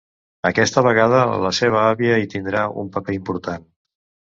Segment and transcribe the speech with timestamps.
[0.49, 3.71] Aquesta vegada la seva àvia hi tindrà un paper important.